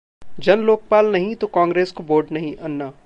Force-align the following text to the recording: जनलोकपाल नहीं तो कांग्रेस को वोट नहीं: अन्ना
जनलोकपाल 0.39 1.11
नहीं 1.11 1.35
तो 1.35 1.47
कांग्रेस 1.49 1.91
को 1.91 2.03
वोट 2.03 2.31
नहीं: 2.31 2.55
अन्ना 2.55 2.91